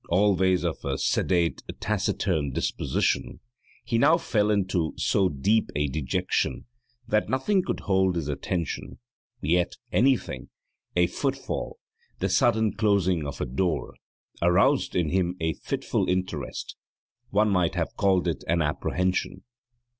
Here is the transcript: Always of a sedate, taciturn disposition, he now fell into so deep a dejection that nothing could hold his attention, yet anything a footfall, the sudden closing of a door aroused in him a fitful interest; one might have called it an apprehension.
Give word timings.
Always 0.09 0.63
of 0.63 0.83
a 0.83 0.97
sedate, 0.97 1.61
taciturn 1.79 2.53
disposition, 2.53 3.39
he 3.85 3.99
now 3.99 4.17
fell 4.17 4.49
into 4.49 4.93
so 4.97 5.29
deep 5.29 5.69
a 5.75 5.89
dejection 5.89 6.65
that 7.07 7.29
nothing 7.29 7.61
could 7.63 7.81
hold 7.81 8.15
his 8.15 8.27
attention, 8.27 8.97
yet 9.41 9.73
anything 9.91 10.49
a 10.95 11.05
footfall, 11.05 11.77
the 12.17 12.29
sudden 12.29 12.73
closing 12.73 13.27
of 13.27 13.41
a 13.41 13.45
door 13.45 13.93
aroused 14.41 14.95
in 14.95 15.09
him 15.09 15.35
a 15.39 15.53
fitful 15.53 16.09
interest; 16.09 16.75
one 17.29 17.49
might 17.51 17.75
have 17.75 17.95
called 17.95 18.27
it 18.27 18.43
an 18.47 18.63
apprehension. 18.63 19.43